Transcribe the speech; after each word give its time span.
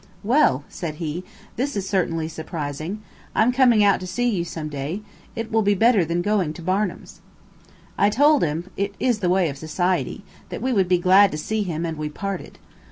"Well!" 0.23 0.63
said 0.67 0.95
he, 0.95 1.23
"this 1.57 1.75
is 1.77 1.87
certainly 1.87 2.27
surprising. 2.27 3.03
I'm 3.35 3.51
coming 3.51 3.83
out 3.83 3.99
to 3.99 4.07
see 4.07 4.27
you 4.27 4.43
some 4.43 4.67
day. 4.67 5.01
It 5.35 5.51
will 5.51 5.61
be 5.61 5.75
better 5.75 6.03
than 6.03 6.23
going 6.23 6.53
to 6.53 6.63
Barnum's." 6.63 7.21
I 7.99 8.09
told 8.09 8.41
him 8.41 8.71
it 8.75 8.95
is 8.99 9.19
the 9.19 9.29
way 9.29 9.47
of 9.47 9.59
society 9.59 10.23
that 10.49 10.59
we 10.59 10.73
would 10.73 10.87
be 10.87 10.97
glad 10.97 11.29
to 11.33 11.37
see 11.37 11.61
him, 11.61 11.85
and 11.85 11.99
we 11.99 12.09
parted. 12.09 12.57